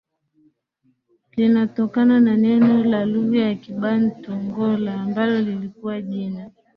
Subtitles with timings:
[1.35, 6.51] linatokana na neno la lugha ya Kibantu Ngola ambalo lilikuwa jina